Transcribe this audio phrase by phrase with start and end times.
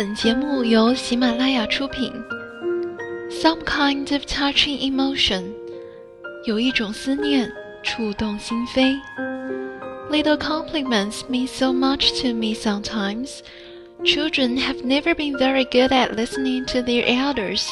[0.00, 2.12] 本节目由喜马拉雅出品。
[3.30, 5.44] Some kind of touching emotion，
[6.44, 7.52] 有一种思念
[7.82, 8.98] 触动心扉。
[10.10, 13.40] Little compliments mean so much to me sometimes.
[14.04, 17.68] Children have never been very good at listening to their elders,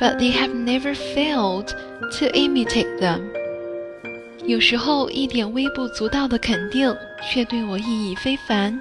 [0.00, 1.68] but they have never failed
[2.18, 3.20] to imitate them.
[4.46, 6.96] 有时候一点微不足道的肯定，
[7.30, 8.80] 却对我意义非凡。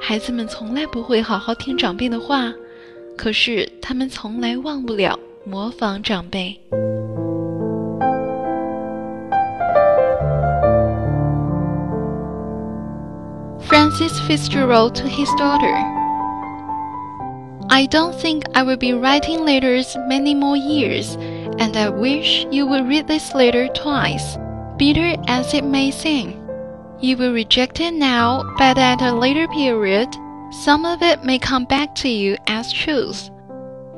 [0.00, 2.52] 孩子们从来不会好好听长辈的话，
[3.16, 6.60] 可是他们从来忘不了模仿长辈。
[13.66, 15.74] Francis Fitzgerald to his daughter.
[17.70, 21.16] I don't think I will be writing letters many more years,
[21.58, 24.36] and I wish you would read this letter twice,
[24.76, 26.34] bitter as it may seem.
[27.01, 30.09] You will reject it now, but at a later period,
[30.51, 33.29] some of it may come back to you as truth.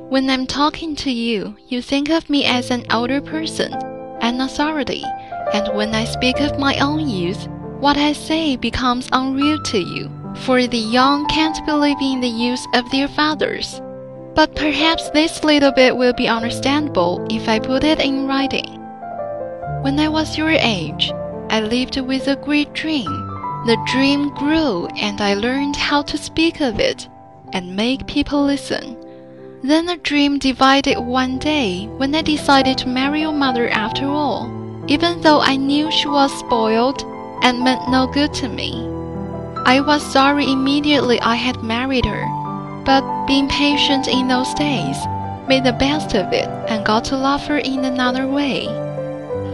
[0.10, 3.74] When I'm talking to you, you think of me as an older person,
[4.22, 5.04] an authority,
[5.52, 7.48] and when I speak of my own youth,
[7.80, 12.64] what I say becomes unreal to you, for the young can't believe in the youth
[12.76, 13.82] of their fathers.
[14.36, 18.80] But perhaps this little bit will be understandable if I put it in writing.
[19.82, 21.12] When I was your age,
[21.52, 23.12] I lived with a great dream.
[23.66, 27.10] The dream grew, and I learned how to speak of it
[27.52, 28.96] and make people listen.
[29.62, 34.50] Then the dream divided one day when I decided to marry your mother after all,
[34.88, 37.04] even though I knew she was spoiled
[37.44, 38.72] and meant no good to me.
[39.66, 42.26] I was sorry immediately I had married her,
[42.86, 44.98] but being patient in those days,
[45.50, 48.70] made the best of it and got to love her in another way.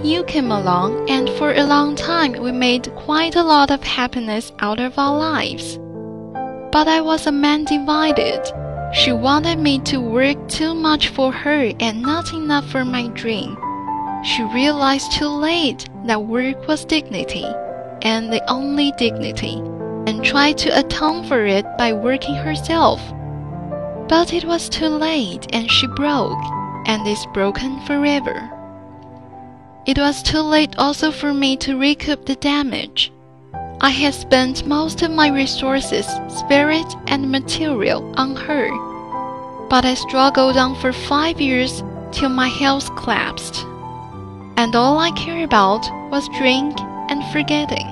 [0.08, 4.53] You came along, and for a long time we made quite a lot of happiness
[4.59, 5.77] out of our lives.
[6.72, 8.39] But I was a man divided.
[8.94, 13.58] She wanted me to work too much for her and not enough for my dream.
[14.23, 17.45] She realized too late that work was dignity,
[18.02, 19.58] and the only dignity,
[20.08, 23.02] and tried to atone for it by working herself.
[24.08, 26.42] But it was too late, and she broke,
[26.86, 28.54] and is broken forever.
[29.87, 33.09] It was too late also for me to recoup the damage.
[33.80, 38.67] I had spent most of my resources, spirit and material, on her.
[39.70, 43.64] But I struggled on for five years till my health collapsed.
[44.58, 46.77] And all I cared about was drink
[47.08, 47.87] and forgetting.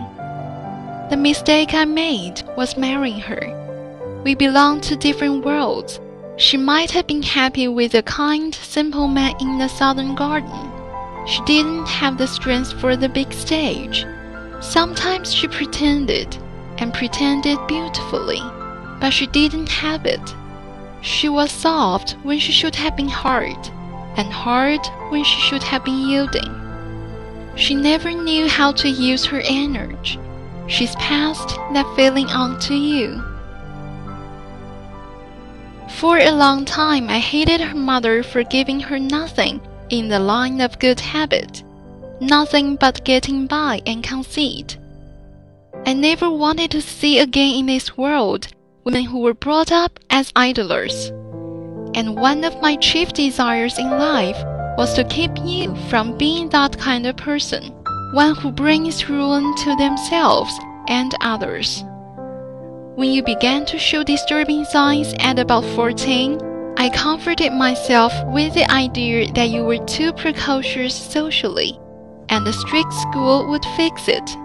[1.10, 4.22] The mistake I made was marrying her.
[4.26, 6.02] We belonged to different worlds.
[6.36, 10.75] She might have been happy with a kind, simple man in the southern garden
[11.26, 14.06] she didn't have the strength for the big stage.
[14.62, 16.38] Sometimes she pretended,
[16.78, 18.42] and pretended beautifully,
[19.00, 20.36] but she didn't have it.
[21.02, 23.58] She was soft when she should have been hard,
[24.18, 26.54] and hard when she should have been yielding.
[27.56, 30.20] She never knew how to use her energy.
[30.68, 33.24] She's passed that feeling on to you.
[35.90, 40.62] For a long time, I hated her mother for giving her nothing in the line
[40.62, 41.64] of good habit,
[42.20, 44.78] nothing but getting by and conceit.
[45.86, 48.48] I never wanted to see again in this world
[48.86, 51.10] women who were brought up as idlers.
[51.96, 54.38] And one of my chief desires in life
[54.78, 57.64] was to keep you from being that kind of person,
[58.14, 60.54] one who brings ruin to themselves
[60.88, 61.84] and others.
[62.96, 66.40] When you began to show disturbing signs at about 14,
[66.86, 71.80] I comforted myself with the idea that you were too precocious socially,
[72.30, 74.38] and the strict school would fix it.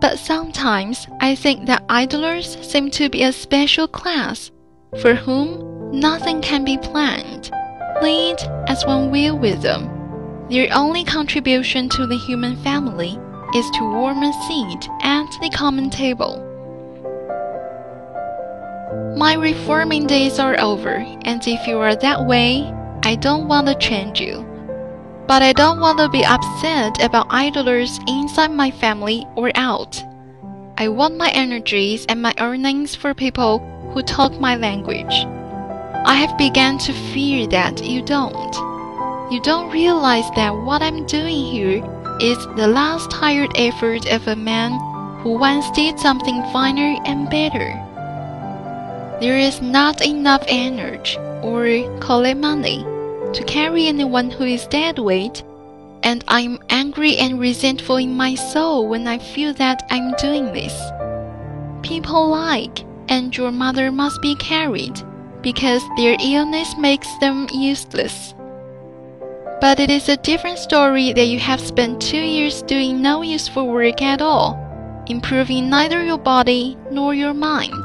[0.00, 4.50] But sometimes I think that idlers seem to be a special class
[5.02, 7.50] for whom nothing can be planned,
[8.00, 9.90] lead as one will with them.
[10.48, 13.18] Their only contribution to the human family
[13.54, 16.49] is to warm a seat at the common table.
[19.20, 20.94] My reforming days are over,
[21.26, 22.72] and if you are that way,
[23.02, 24.46] I don't want to change you.
[25.28, 30.02] But I don't want to be upset about idlers inside my family or out.
[30.78, 33.58] I want my energies and my earnings for people
[33.92, 35.12] who talk my language.
[36.06, 38.54] I have begun to fear that you don't.
[39.30, 41.84] You don't realize that what I'm doing here
[42.22, 44.72] is the last tired effort of a man
[45.20, 47.86] who once did something finer and better.
[49.20, 51.68] There is not enough energy, or
[52.00, 52.84] call it money,
[53.34, 55.42] to carry anyone who is dead weight,
[56.02, 60.74] and I'm angry and resentful in my soul when I feel that I'm doing this.
[61.82, 64.98] People like, and your mother must be carried,
[65.42, 68.32] because their illness makes them useless.
[69.60, 73.68] But it is a different story that you have spent two years doing no useful
[73.68, 74.56] work at all,
[75.08, 77.84] improving neither your body nor your mind,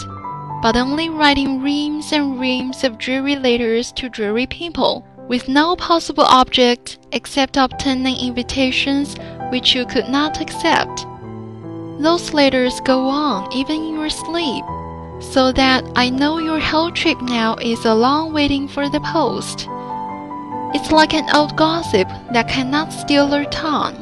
[0.65, 6.23] but only writing reams and reams of dreary letters to dreary people, with no possible
[6.23, 9.15] object except obtaining invitations
[9.51, 11.05] which you could not accept.
[11.99, 14.65] Those letters go on even in your sleep,
[15.21, 19.67] so that I know your whole trip now is a long waiting for the post.
[20.73, 23.97] It's like an old gossip that cannot steal her tongue.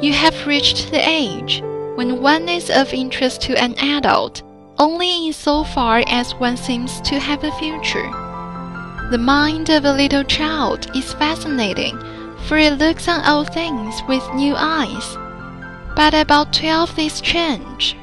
[0.00, 1.62] You have reached the age
[1.96, 4.44] when one is of interest to an adult
[4.80, 8.10] only in so far as one seems to have a future.
[9.10, 11.98] The mind of a little child is fascinating,
[12.46, 15.18] for it looks on all things with new eyes.
[15.94, 17.94] But about twelve this change.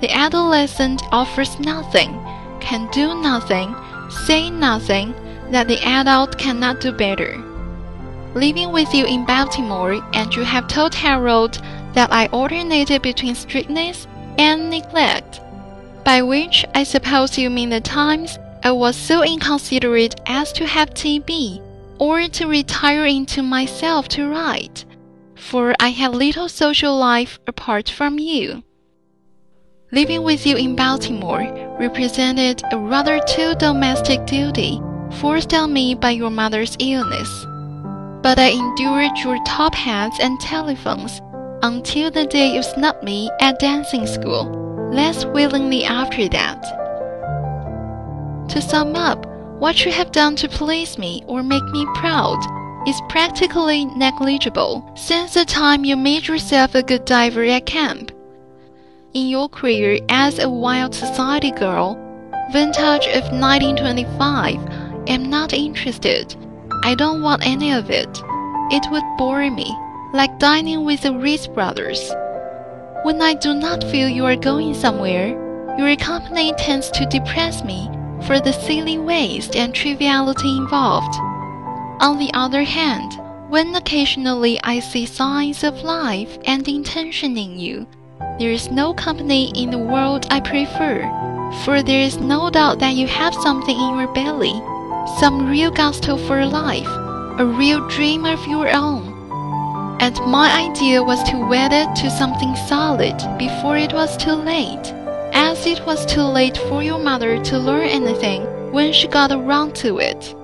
[0.00, 2.12] The adolescent offers nothing,
[2.60, 3.74] can do nothing,
[4.26, 5.14] say nothing,
[5.50, 7.42] that the adult cannot do better.
[8.36, 11.60] Living with you in Baltimore, and you have told Harold
[11.94, 14.06] that I alternated between strictness
[14.38, 15.33] and neglect,
[16.04, 20.94] by which I suppose you mean the times I was so inconsiderate as to have
[20.94, 21.60] TB,
[21.98, 24.84] or to retire into myself to write,
[25.36, 28.62] for I had little social life apart from you.
[29.92, 34.80] Living with you in Baltimore represented a rather too domestic duty
[35.20, 37.46] forced on me by your mother's illness.
[38.22, 41.20] But I endured your top hats and telephones
[41.62, 46.62] until the day you snubbed me at dancing school, less willingly after that.
[48.50, 49.26] To sum up,
[49.58, 52.38] what you have done to please me or make me proud
[52.86, 58.10] is practically negligible since the time you made yourself a good diver at camp.
[59.14, 61.94] In your career as a wild society girl,
[62.52, 64.56] vintage of 1925,
[65.08, 66.34] I'm not interested.
[66.82, 68.22] I don't want any of it.
[68.70, 69.74] It would bore me,
[70.12, 72.12] like dining with the Reese brothers.
[73.04, 75.28] When I do not feel you are going somewhere,
[75.76, 77.90] your company tends to depress me
[78.26, 81.14] for the silly waste and triviality involved.
[82.00, 83.20] On the other hand,
[83.50, 87.86] when occasionally I see signs of life and intention in you,
[88.38, 91.02] there is no company in the world I prefer,
[91.62, 94.62] for there is no doubt that you have something in your belly
[95.20, 96.88] some real gusto for life,
[97.38, 99.13] a real dream of your own.
[100.00, 104.92] And my idea was to wed it to something solid before it was too late,
[105.32, 108.42] as it was too late for your mother to learn anything
[108.72, 110.34] when she got around to it.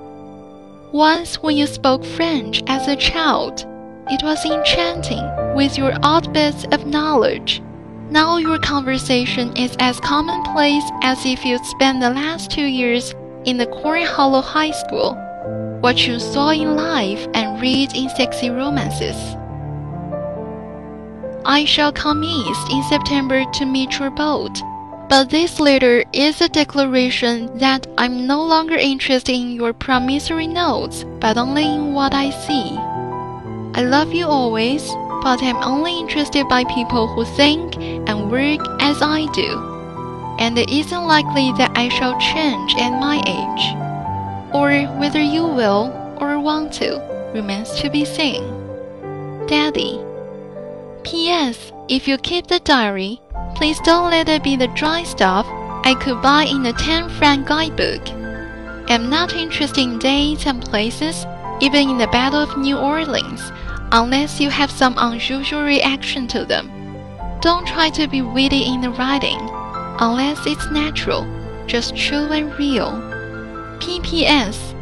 [0.91, 3.65] Once, when you spoke French as a child,
[4.09, 5.23] it was enchanting
[5.55, 7.61] with your odd bits of knowledge.
[8.09, 13.15] Now your conversation is as commonplace as if you'd spent the last two years
[13.45, 15.15] in the Corn Hollow High School,
[15.79, 19.37] what you saw in life and read in sexy romances.
[21.45, 24.61] I shall come east in September to meet your boat,
[25.09, 31.03] but this letter is a declaration that I'm no longer interested in your promissory notes,
[31.19, 32.77] but only in what I see.
[33.73, 34.87] I love you always,
[35.23, 39.71] but I'm only interested by people who think and work as I do
[40.41, 43.65] and it isn't likely that I shall change at my age.
[44.51, 46.97] Or whether you will or want to
[47.31, 48.41] remains to be seen.
[49.45, 50.10] Daddy.
[51.03, 51.71] P.S.
[51.89, 53.19] If you keep the diary,
[53.55, 55.45] please don't let it be the dry stuff
[55.83, 58.07] I could buy in a 10 franc guidebook.
[58.89, 61.25] I'm not interested in dates and places,
[61.59, 63.51] even in the Battle of New Orleans,
[63.91, 66.71] unless you have some unusual reaction to them.
[67.41, 69.39] Don't try to be witty in the writing
[69.99, 71.25] unless it's natural,
[71.67, 72.91] just true and real.
[73.79, 74.75] P.P.S.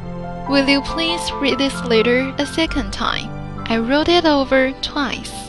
[0.49, 3.29] Will you please read this letter a second time?
[3.67, 5.48] I wrote it over twice.